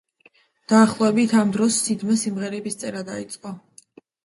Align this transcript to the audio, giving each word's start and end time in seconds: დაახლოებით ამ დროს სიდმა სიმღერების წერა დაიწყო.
დაახლოებით 0.71 1.35
ამ 1.41 1.51
დროს 1.59 1.77
სიდმა 1.83 2.17
სიმღერების 2.23 2.81
წერა 2.83 3.07
დაიწყო. 3.13 3.57